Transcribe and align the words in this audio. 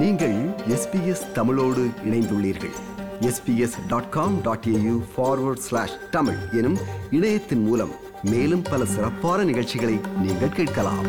நீங்கள் 0.00 0.34
எஸ்பிஎஸ் 0.68 1.32
தமிழோடு 1.32 1.82
இணைந்துள்ளீர்கள். 2.04 2.74
SBS 3.20 3.76
dot 3.88 4.08
com 4.08 4.42
dot 4.42 4.64
AU 4.64 5.00
forward 5.12 5.62
slash 5.66 6.10
Tamil 6.10 6.36
எனும் 6.52 6.78
இணையத்தின் 7.10 7.62
மூலம் 7.68 7.92
மேலும் 8.22 8.62
பல 8.62 8.84
சிறப்பான 8.84 9.44
நிகழ்ச்சிகளை 9.44 10.00
நீங்கள் 10.22 10.48
கேட்கலாம். 10.48 11.06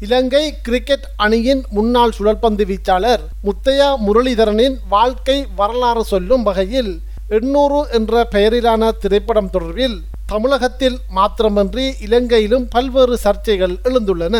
இலங்கை 0.00 0.54
கிரிக்கெட் 0.62 1.06
அணியின் 1.16 1.64
முன்னாள் 1.70 2.16
சுழற்பந்து 2.18 2.66
வீச்சாளர் 2.72 3.20
முத்தையா 3.44 3.90
முரளிதரனின் 4.06 4.78
வாழ்க்கை 4.88 5.46
வரலாறு 5.56 6.04
சொல்லும் 6.04 6.42
வகையில் 6.42 7.00
எண்ணூறு 7.28 7.86
என்ற 7.90 8.28
பெயரிலான 8.30 8.90
திரைப்படம் 8.90 9.50
தொடர்பில் 9.52 9.98
தமிழகத்தில் 10.32 10.98
மாத்திரமன்றி 11.16 11.84
இலங்கையிலும் 12.04 12.66
பல்வேறு 12.74 13.14
சர்ச்சைகள் 13.24 13.74
எழுந்துள்ளன. 13.88 14.36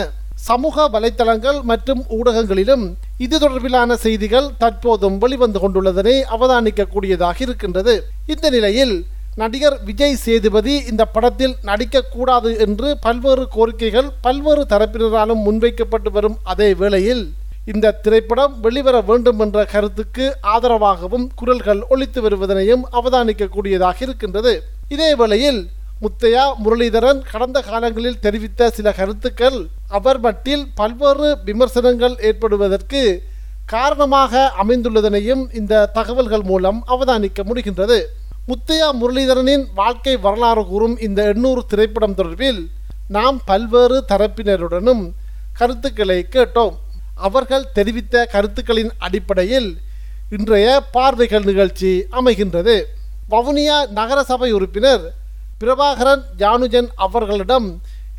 சமூக 0.48 0.84
வலைத்தளங்கள் 0.92 1.58
மற்றும் 1.70 2.00
ஊடகங்களிலும் 2.16 2.84
இது 3.24 3.36
தொடர்பிலான 3.42 3.96
செய்திகள் 4.04 4.46
தற்போதும் 4.62 5.16
வெளிவந்து 5.22 5.58
கொண்டுள்ளதனை 5.62 6.14
அவதானிக்கக்கூடியதாக 6.36 7.36
இருக்கின்றது. 7.46 7.94
இந்த 8.34 8.46
நிலையில் 8.54 8.94
நடிகர் 9.42 9.76
விஜய் 9.88 10.16
சேதுபதி 10.22 10.74
இந்த 10.92 11.02
படத்தில் 11.16 11.54
நடிக்கக்கூடாது 11.68 12.50
என்று 12.64 12.88
பல்வேறு 13.04 13.44
கோரிக்கைகள் 13.56 14.08
பல்வேறு 14.26 14.64
தரப்பினராலும் 14.72 15.44
முன்வைக்கப்பட்டு 15.46 16.12
வரும் 16.16 16.40
அதே 16.54 16.70
வேளையில் 16.80 17.22
இந்த 17.72 17.94
திரைப்படம் 18.04 18.54
வெளிவர 18.64 18.96
வேண்டும் 19.10 19.40
என்ற 19.44 19.58
கருத்துக்கு 19.74 20.24
ஆதரவாகவும் 20.54 21.28
குரல்கள் 21.40 21.82
ஒழித்து 21.92 22.20
வருவதனையும் 22.24 22.82
அவதானிக்கக்கூடியதாக 23.00 24.02
இருக்கின்றது. 24.06 24.54
இதே 24.94 25.10
வேளையில் 25.20 25.62
முத்தையா 26.02 26.44
முரளிதரன் 26.62 27.20
கடந்த 27.32 27.58
காலங்களில் 27.60 28.22
தெரிவித்த 28.24 28.70
சில 28.76 28.88
கருத்துக்கள் 28.92 29.58
அவர் 29.88 30.18
மட்டில் 30.20 30.64
பல்வேறு 30.74 31.28
விமர்சனங்கள் 31.44 32.16
ஏற்படுவதற்கு 32.28 33.02
காரணமாக 33.66 34.42
அமைந்துள்ளதனையும் 34.62 35.44
இந்த 35.60 35.84
தகவல்கள் 35.98 36.44
மூலம் 36.50 36.80
அவதானிக்க 36.86 37.40
முடிகின்றது. 37.48 37.98
முத்தையா 38.48 38.88
முரளிதரனின் 39.00 39.64
வாழ்க்கை 39.74 40.16
வரலாறு 40.16 40.64
கூறும் 40.66 40.96
இந்த 41.06 41.20
எண்ணூறு 41.34 41.62
திரைப்படம் 41.66 42.18
தொடர்பில் 42.18 42.60
நாம் 43.16 43.38
பல்வேறு 43.44 44.04
தரப்பினருடனும் 44.08 45.04
கருத்துக்களை 45.58 46.26
கேட்டோம். 46.34 46.76
அவர்கள் 47.26 47.72
தெரிவித்த 47.72 48.26
கருத்துக்களின் 48.34 48.92
அடிப்படையில் 48.98 49.70
இன்றைய 50.36 50.68
பார்வைகள் 50.96 51.48
நிகழ்ச்சி 51.50 51.92
அமைகின்றது. 52.10 52.76
வவுனியா 53.30 53.80
நகரசபை 53.98 54.52
உறுப்பினர் 54.52 55.04
பிரபாகரன் 55.62 56.22
ஜானுஜன் 56.40 56.88
அவர்களிடம் 57.06 57.66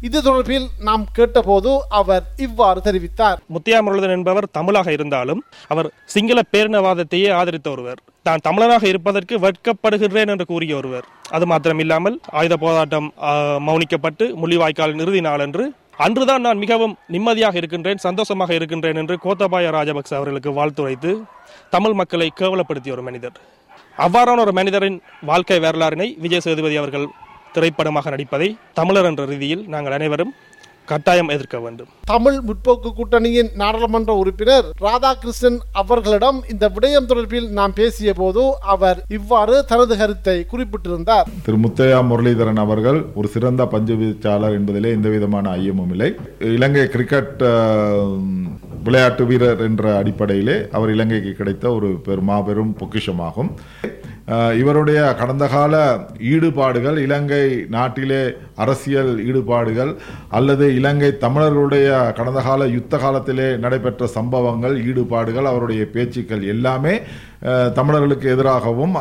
இது 0.07 0.17
தொடர்பில் 0.25 0.65
நாம் 0.87 1.03
கேட்டபோது 1.17 1.71
அவர் 1.99 2.23
இவ்வாறு 2.45 2.79
தெரிவித்தார். 2.87 3.37
முத்தியா 3.53 3.77
முரளிதரன் 3.85 4.17
என்பவர் 4.17 4.47
தமிழாக 4.57 4.91
இருந்தாலும் 4.95 5.41
அவர் 5.73 5.87
சிங்கள 6.13 6.39
பேரினவாதத்தையே 6.53 7.29
ஆதரித்த 7.39 7.67
ஒருவர். 7.75 7.99
தான் 8.27 8.43
தமிழனாக 8.47 8.83
இருப்பதற்கு 8.91 9.37
வெட்கப்படுகிறேன் 9.45 10.31
என்று 10.33 10.45
கூறிய 10.51 10.73
ஒருவர். 10.79 11.05
அது 11.35 11.47
மாத்திரமில்லாமல் 11.51 12.17
ஆயுத 12.39 12.57
போராட்டம் 12.63 13.07
மௌனிக்கப்பட்டு 13.69 14.27
முள்ளிவாய்க்கால் 14.41 14.99
இறுதி 15.05 15.23
நாள் 15.27 15.45
என்று 15.47 15.65
அன்றுதான் 16.05 16.45
நான் 16.47 16.61
மிகவும் 16.63 16.93
நிம்மதியாக 17.15 17.57
இருக்கின்றேன் 17.61 18.03
சந்தோஷமாக 18.07 18.53
இருக்கின்றேன் 18.59 18.99
என்று 19.01 19.17
கோத்தபாய 19.25 19.71
ராஜபக்ச 19.77 20.13
அவர்களுக்கு 20.19 20.53
வாழ்த்துரைத்து 20.59 21.11
தமிழ் 21.75 21.97
மக்களை 22.01 22.29
கேவலப்படுத்திய 22.41 22.95
ஒரு 22.97 23.05
மனிதர். 23.09 23.35
அவ்வாறான 24.05 24.41
ஒரு 24.45 24.53
மனிதரின் 24.59 24.95
வாழ்க்கை 25.29 25.57
வரலாறினை 25.65 26.07
விஜய் 26.23 26.45
சேதுபதி 26.45 26.75
அவர்கள் 26.81 27.05
திரைப்படமாக 27.57 28.09
நடிப்பதை 28.15 28.49
தமிழர் 28.79 29.09
என்ற 29.11 29.23
ரீதியில் 29.33 29.63
நாங்கள் 29.75 29.97
அனைவரும் 29.99 30.33
கட்டாயம் 30.91 31.29
எதிர்க்க 31.33 31.57
வேண்டும். 31.63 31.89
தமிழ் 32.11 32.37
முற்போக்கு 32.47 32.89
கூட்டணியின் 32.95 33.51
நாடாளுமன்ற 33.61 34.11
உறுப்பினர் 34.21 34.65
ராதாகிருஷ்ணன் 34.85 35.59
அவர்களிடம் 35.81 36.39
இந்த 36.53 36.65
விடயம் 36.75 37.07
தொடர்பில் 37.11 37.47
நாம் 37.59 37.75
பேசிய 37.77 38.13
போது 38.19 38.41
அவர் 38.73 38.99
இவ்வாறு 39.17 39.55
தனது 39.71 39.97
கருத்தை 40.01 40.35
குறிப்பிட்டிருந்தார். 40.51 41.29
திரு 41.45 41.59
முத்தையா 41.65 41.99
முரளிதரன் 42.09 42.61
அவர்கள் 42.65 42.99
ஒரு 43.19 43.29
சிறந்த 43.35 43.65
பஞ்சு 43.75 43.97
வீச்சாளர் 44.01 44.57
என்பதிலே 44.59 44.91
எந்த 44.97 45.09
விதமான 45.15 45.55
ஐயமும் 45.59 45.93
இல்லை. 45.95 46.09
இலங்கை 46.57 46.85
கிரிக்கெட் 46.95 47.43
விளையாட்டு 48.87 49.25
வீரர் 49.31 49.65
என்ற 49.69 49.83
அடிப்படையிலே 50.01 50.57
அவர் 50.77 50.93
இலங்கைக்கு 50.95 51.33
கிடைத்த 51.39 51.65
ஒரு 51.77 51.91
பெரும் 52.07 52.29
மாபெரும் 52.31 52.75
பொக்கிஷமாகும். 52.81 53.51
இவருடைய 54.59 54.99
கடந்த 55.21 55.45
கால 55.53 55.73
ஈடுபாடுகள் 56.33 56.97
இலங்கை 57.05 57.41
நாட்டிலே 57.75 58.21
அரசியல் 58.63 59.11
ஈடுபாடுகள் 59.29 59.91
அல்லது 60.37 60.65
இலங்கை 60.79 61.09
தமிழர்களுடைய 61.25 61.87
கடந்த 62.19 62.41
கால 62.41 62.67
யுத்த 62.75 62.97
காலத்திலே 62.97 63.47
நடைபெற்ற 63.65 64.07
சம்பவங்கள் 64.17 64.75
ஈடுபாடுகள் 64.89 65.49
அவருடைய 65.51 65.83
பேச்சுக்கள் 65.95 66.43
எல்லாமே 66.53 66.93
தமிழர்களுக்கு 67.79 68.27
எதிராகவும் 68.35 68.95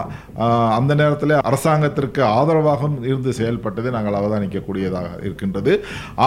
அந்த 0.78 0.92
நேரத்தில் 1.00 1.34
அரசாங்கத்திற்கு 1.50 2.22
ஆதரவாகவும் 2.38 2.96
இருந்து 3.10 3.32
செயல்பட்டதை 3.40 3.90
நாங்கள் 3.96 4.18
அவதானிக்கக்கூடியதாக 4.20 5.10
இருக்கின்றது. 5.26 5.72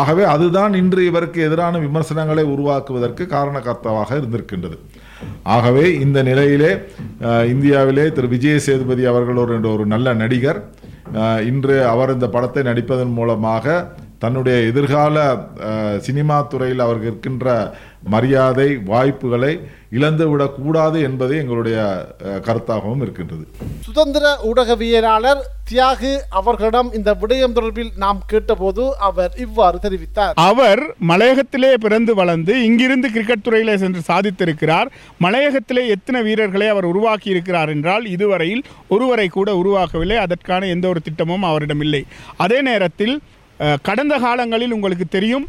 ஆகவே 0.02 0.24
அதுதான் 0.36 0.74
இன்று 0.82 1.04
இவருக்கு 1.12 1.42
எதிரான 1.50 1.82
விமர்சனங்களை 1.88 2.46
உருவாக்குவதற்கு 2.54 3.26
காரணகர்த்தாவாக 3.36 4.12
இருந்திருக்கின்றது. 4.22 4.78
ஆகவே 5.56 5.86
இந்த 6.00 6.20
நிலையிலே 6.24 6.72
இந்தியாவிலே 7.54 8.06
திரு 8.12 8.28
விஜய 8.28 8.58
சேதுபதி 8.60 9.06
அவர்கள் 9.06 9.42
ஒரு 9.74 9.86
நல்ல 9.86 10.14
நடிகர். 10.14 10.60
இன்று 11.50 11.76
அவர் 11.86 12.14
இந்த 12.14 12.28
படத்தை 12.30 12.64
நடிப்பதன் 12.64 13.14
மூலமாக 13.20 13.66
தன்னுடைய 14.20 14.60
எதிர்கால 14.60 15.38
சினிமா 16.00 16.42
துறையில் 16.42 16.80
அவருக்கு 16.80 17.08
இருக்கின்ற 17.08 17.76
மரியாதை 18.04 18.78
வாய்ப்புகளை 18.86 19.60
இழந்துவிடக் 19.92 20.56
கூடாது 20.56 21.02
என்பது 21.02 21.38
எங்களுடைய 21.38 21.78
கருத்தாகவும் 22.22 23.02
இருக்கின்றது. 23.02 23.48
சுதந்திர 23.82 24.26
ஊடகவியலாளர் 24.50 25.42
தியாகு 25.72 26.12
அவர்களிடம் 26.30 26.90
இந்த 26.94 27.16
விடயம் 27.22 27.56
தொடர்பில் 27.56 27.92
நாம் 27.98 28.22
கேட்டபோது 28.28 28.98
அவர் 29.00 29.34
இவ்வாறு 29.38 29.80
தெரிவித்தார். 29.82 30.36
அவர் 30.36 30.96
மலையகத்திலே 31.08 31.74
பிறந்து 31.74 32.16
வளர்ந்து 32.16 32.64
இங்கிருந்து 32.64 33.12
கிரிக்கெட் 33.12 33.42
துறையிலே 33.42 33.78
சென்று 33.78 34.02
சாதித்திருக்கிறார். 34.08 34.90
மலையகத்திலே 35.24 35.84
எத்தனை 35.88 36.22
வீரர்களை 36.24 36.68
அவர் 36.68 36.86
உருவாக்கி 36.86 37.30
இருக்கிறார் 37.30 37.70
என்றால் 37.70 38.06
இதுவரையில் 38.06 38.64
ஒருவரை 38.88 39.28
கூட 39.28 39.52
உருவாக்கவில்லை. 39.64 40.18
அதற்கான 40.18 40.66
எந்த 40.66 40.88
ஒரு 40.88 41.02
திட்டமும் 41.02 41.44
அவரிடம் 41.44 41.82
இல்லை. 41.82 42.04
அதே 42.38 42.62
நேரத்தில் 42.62 43.16
கடந்த 43.82 44.18
காலங்களில் 44.18 44.72
உங்களுக்கு 44.72 45.06
தெரியும் 45.10 45.46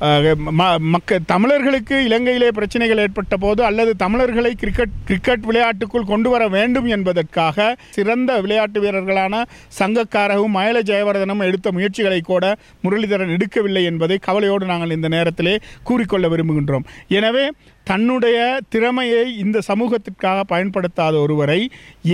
மக்க 0.00 1.18
தமிழர்களுக்கு 1.32 1.96
இலங்கையிலே 2.08 2.48
பிரச்சனைகள் 2.58 3.00
ஏற்பட்ட 3.04 3.36
போது 3.36 3.60
அல்லது 3.68 3.92
தமிழர்களை 4.02 4.52
கிரிக்கெட் 4.60 4.94
கிரிக்கெட் 5.08 5.46
விளையாட்டுக்குள் 5.48 6.10
கொண்டு 6.10 6.28
வர 6.30 6.42
வேண்டும் 6.48 6.88
என்பதற்காக 6.96 7.66
சிறந்த 7.96 8.40
விளையாட்டு 8.44 8.80
வீரர்களான 8.84 9.42
சங்கக்காரவும் 9.78 10.54
மயில 10.58 10.82
ஜெயவர்தனும் 10.90 11.42
எடுத்த 11.48 11.72
முயற்சிகளை 11.76 12.20
கூட 12.20 12.44
முரளிதரன் 12.84 13.34
எடுக்கவில்லை 13.36 13.82
என்பதை 13.90 14.18
கவலையோடு 14.28 14.66
நாங்கள் 14.72 14.94
இந்த 14.96 15.10
நேரத்திலே 15.16 15.54
கூறிக்கொள்ள 15.90 16.28
விரும்புகின்றோம். 16.34 16.86
எனவே 17.18 17.44
தன்னுடைய 17.90 18.38
திறமையை 18.74 19.24
இந்த 19.44 19.58
சமூகத்திற்காக 19.70 20.38
பயன்படுத்தாத 20.52 21.14
ஒருவரை 21.24 21.60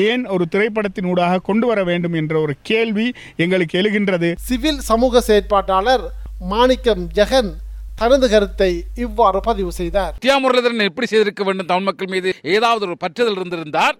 ஏன் 0.08 0.24
ஒரு 0.36 0.44
திரைப்படத்தின் 0.54 1.10
ஊடாக 1.12 1.42
கொண்டு 1.48 1.66
வர 1.70 1.82
வேண்டும் 1.90 2.16
என்ற 2.22 2.34
ஒரு 2.44 2.54
கேள்வி 2.70 3.08
எங்களுக்கு 3.44 3.78
எழுகின்றது. 3.82 4.30
சிவில் 4.48 4.80
சமூக 4.90 5.22
செயற்பாட்டாளர் 5.28 6.06
மாணிக்கம் 6.52 7.04
ஜெகன் 7.18 7.52
தனது 8.00 8.26
கருத்தை 8.32 8.68
இவ்வாறு 9.04 9.40
பதிவு 9.48 9.72
செய்தார். 9.80 10.14
சத்யா 10.16 10.36
முரளிதரன் 10.42 10.88
எப்படி 10.90 11.06
செய்திருக்க 11.10 11.42
வேண்டும்? 11.48 11.68
தமிழ் 11.72 11.88
மக்கள் 11.88 12.10
மீது 12.14 12.30
ஏதாவது 12.54 12.82
ஒரு 12.88 12.96
பற்றுதல் 13.04 13.38
இருந்திருந்தார் 13.40 13.96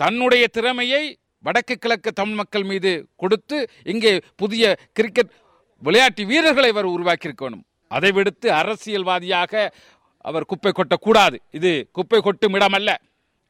தன்னுடைய 0.00 0.44
திறமையை 0.56 1.02
வடக்கு 1.46 1.74
கிழக்கு 1.78 2.10
தமிழ் 2.20 2.38
மக்கள் 2.40 2.66
மீது 2.70 2.92
கொடுத்து 3.22 3.58
இங்கே 3.92 4.12
புதிய 4.42 4.74
கிரிக்கெட் 4.98 5.32
விளையாட்டு 5.82 6.22
வீரர்களை 6.30 6.70
அவர் 6.74 6.92
உருவாக்கியிருக்க 6.96 7.42
வேண்டும். 7.46 7.64
அதை 7.96 8.10
விடுத்து 8.18 8.48
அரசியல்வாதியாக 8.60 9.52
அவர் 10.24 10.48
குப்பை 10.50 10.72
கொட்டக்கூடாது. 10.72 11.36
இது 11.58 11.72
குப்பை 11.98 12.20
கொட்டும் 12.20 12.56
இடமல்ல. 12.58 12.90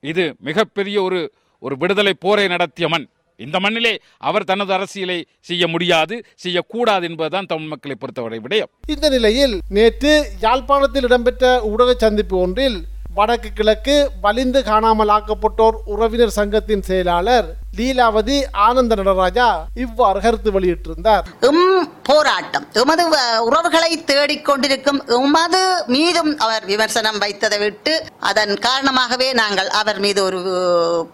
இது 0.04 0.24
மிகப்பெரிய 0.48 0.96
ஒரு 1.08 1.20
ஒரு 1.62 1.74
விடுதலை 1.82 2.12
போரை 2.24 2.44
நடத்திய 2.54 2.88
மண். 2.88 3.06
இந்த 3.38 3.56
மண்ணிலே 3.60 3.92
அவர் 4.18 4.44
தனது 4.44 4.72
அரசியலை 4.72 5.18
செய்ய 5.40 5.64
முடியாது 5.68 6.14
செய்யக்கூடாது 6.34 7.04
என்பதுதான் 7.08 7.46
தமிழ் 7.46 7.66
மக்களை 7.66 7.96
பொறுத்தவரை 7.98 8.38
விடயம். 8.38 8.70
இந்த 8.86 9.08
நிலையில் 9.08 9.54
நேற்று 9.68 10.12
யாழ்ப்பாணத்தில் 10.40 11.02
இடம்பெற்ற 11.02 11.44
ஊடக 11.62 11.94
சந்திப்பு 11.94 12.36
ஒன்றில் 12.38 12.78
வடக்கு 13.18 13.48
கிழக்கு 13.54 14.10
வலிந்து 14.20 14.64
காணாமல் 14.64 15.08
ஆக்கப்பட்டோர் 15.08 15.76
உறவினர் 15.84 16.30
சங்கத்தின் 16.30 16.82
செயலாளர் 16.82 17.54
லீலாவதி 17.76 18.44
ஆனந்த 18.52 18.94
நடராஜா 18.94 19.66
இவ்வாறு 19.74 20.20
கருத்து 20.20 20.60
வெளியிட்டிருந்தார். 20.60 21.22
எம் 21.40 21.92
போராட்டம். 22.02 22.66
எமது 22.72 23.10
வ- 23.10 23.38
உறவுகளை 23.38 24.04
தேடிக்கொண்டிருக்கும் 24.06 25.06
எமது 25.06 25.84
மீதும் 25.86 26.38
அவர் 26.38 26.64
விமர்சனம் 26.64 27.20
வைத்ததை 27.20 27.58
விட்டு 27.58 28.04
அதன் 28.20 28.58
காரணமாகவே 28.58 29.32
நாங்கள் 29.32 29.68
அவர் 29.68 29.98
மீது 29.98 30.24
ஒரு 30.24 30.40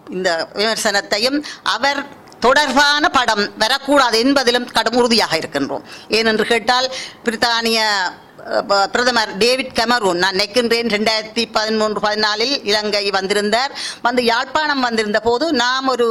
இந்த 0.09 0.47
விமர்சனத்தையும் 0.53 1.43
அவர் 1.63 2.05
தொடர்பான 2.39 3.09
படம் 3.09 3.57
வரக்கூடாது 3.57 4.23
என்பதிலும் 4.23 4.71
கடும் 4.71 4.95
உறுதியாக 4.95 5.37
இருக்கின்றோம். 5.37 5.81
ஏனென்று 6.09 6.41
கேட்டால் 6.41 6.91
பிரித்தானிய 7.25 7.79
பிரதமர் 8.93 9.31
டேவிட் 9.43 9.71
கெமரூன். 9.77 10.19
நான் 10.23 10.35
நினைக்கின்றேன் 10.37 10.89
ரெண்டாயிரத்தி 10.95 11.43
பதிமூன்று 11.55 11.99
பதினாலில் 12.07 12.55
இலங்கை 12.69 13.05
வந்திருந்தார். 13.15 13.71
வந்து 14.07 14.21
யாழ்ப்பாணம் 14.31 14.83
வந்திருந்த 14.87 15.19
போது 15.27 15.45
நாம் 15.63 15.87
ஒரு 15.93 16.07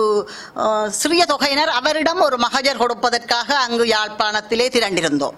சிறிய 1.00 1.24
தொகையினர் 1.32 1.72
அவரிடம் 1.80 2.22
ஒரு 2.26 2.38
மகஜர் 2.44 2.80
கொடுப்பதற்காக 2.82 3.48
அங்கு 3.66 3.84
யாழ்ப்பாணத்திலே 3.94 4.66
திரண்டிருந்தோம். 4.76 5.36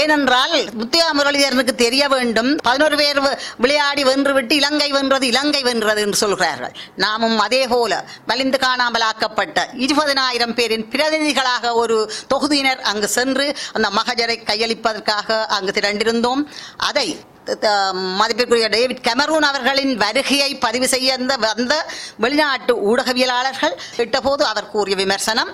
ஏனென்றால் 0.00 0.56
முத்தியா 0.80 1.06
முரளிதரனுக்கு 1.18 1.74
தெரிய 1.84 2.04
வேண்டும் 2.14 2.50
பதினோரு 2.66 2.96
பேர் 3.00 3.20
விளையாடி 3.64 4.04
வென்றுவிட்டு 4.10 4.54
இலங்கை 4.60 4.90
வென்றது 4.96 5.26
இலங்கை 5.32 5.62
வென்றது 5.68 6.00
என்று 6.04 6.18
சொல்கிறார்கள். 6.22 6.74
நாமும் 7.04 7.38
அதே 7.46 7.62
போல 7.72 7.92
வலிந்து 8.30 8.58
காணாமலாக்கப்பட்ட 8.66 9.66
இருபதனாயிரம் 9.86 10.54
பேரின் 10.60 10.86
பிரதிநிதிகளாக 10.94 11.74
ஒரு 11.82 11.98
தொகுதியினர் 12.34 12.82
அங்கு 12.92 13.10
சென்று 13.16 13.48
அந்த 13.72 13.88
மகஜரை 13.98 14.38
கையளிப்பதற்காக 14.50 15.40
அங்கு 15.58 15.74
திரண்டிருந்தோம். 15.80 16.33
அதை 16.76 17.06
த- 17.60 17.92
மதிப்பிற்குரிய 18.18 18.68
டேவிட் 18.68 19.02
கெமரூன் 19.06 19.46
அவர்களின் 19.48 19.96
வருகையை 19.96 20.54
பதிவு 20.54 20.88
செய்ய 20.88 21.16
வந்த 21.16 21.36
வந்த 21.36 21.74
வெளிநாட்டு 22.16 22.72
ஊடகவியலாளர்கள் 22.90 23.74
கேட்டபோது 23.96 24.44
அவர் 24.44 24.70
கூறிய 24.70 24.96
விமர்சனம் 24.96 25.50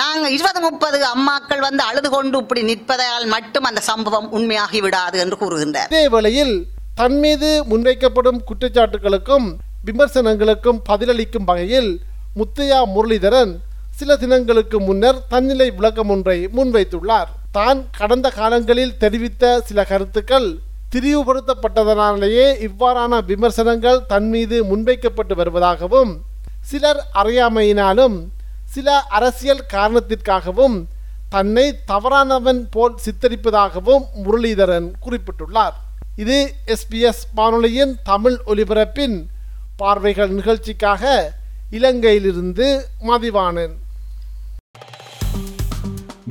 நாங்கள் 0.00 0.30
இருபது 0.30 0.60
முப்பது 0.60 0.98
அம்மாக்கள் 1.04 1.58
வந்து 1.58 1.82
அழுது 1.82 2.10
கொண்டு 2.10 2.38
இப்படி 2.38 2.62
நிற்பதால் 2.62 3.26
மட்டும் 3.26 3.64
அந்த 3.64 3.80
சம்பவம் 3.80 4.32
உண்மையாகி 4.32 4.80
விடாது 4.80 5.18
என்று 5.18 5.36
கூறுகின்றார். 5.36 5.90
இதே 5.92 6.08
வேளையில் 6.08 6.54
தன் 6.94 7.18
மீது 7.18 7.64
முன்வைக்கப்படும் 7.70 8.40
குற்றச்சாட்டுகளுக்கும் 8.48 9.46
விமர்சனங்களுக்கும் 9.86 10.82
பதிலளிக்கும் 10.88 11.44
வகையில் 11.44 11.92
முத்தையா 12.36 12.80
முரளிதரன் 12.94 13.52
சில 13.96 14.16
தினங்களுக்கு 14.16 14.80
முன்னர் 14.80 15.20
தன்னிலை 15.28 15.70
விளக்கம் 15.70 16.08
ஒன்றை 16.08 16.48
முன்வைத்துள்ளார். 16.56 17.30
தான் 17.52 17.90
கடந்த 17.90 18.30
காலங்களில் 18.30 18.96
தெரிவித்த 18.96 19.60
சில 19.60 19.84
கருத்துக்கள் 19.84 20.46
திரிவுபடுத்தப்பட்டதனாலேயே 20.92 22.46
இவ்வாறான 22.68 23.18
விமர்சனங்கள் 23.24 24.06
தன் 24.06 24.28
மீது 24.28 24.56
முன்வைக்கப்பட்டு 24.64 25.34
வருவதாகவும் 25.34 26.12
சிலர் 26.60 27.00
அறியாமையினாலும் 27.14 28.16
சில 28.64 29.00
அரசியல் 29.00 29.64
காரணத்திற்காகவும் 29.72 30.76
தன்னை 31.28 31.66
தவறானவன் 31.84 32.68
போல் 32.70 32.98
சித்தரிப்பதாகவும் 33.04 34.04
முரளிதரன் 34.24 34.88
குறிப்பிட்டுள்ளார். 35.04 35.76
இது 36.16 36.54
எஸ்பிஎஸ் 36.66 37.22
வானொலியின் 37.34 37.94
தமிழ் 38.04 38.38
ஒலிபரப்பின் 38.46 39.16
பார்வைகள் 39.76 40.28
நிகழ்ச்சிக்காக 40.28 41.32
இலங்கையிலிருந்து 41.70 42.66
மதிவானன் 43.06 43.74